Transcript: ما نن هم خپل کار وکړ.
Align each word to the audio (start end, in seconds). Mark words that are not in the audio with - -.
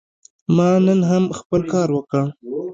ما 0.55 0.69
نن 0.85 0.99
هم 1.09 1.23
خپل 1.39 1.61
کار 1.71 1.89
وکړ. 1.93 2.23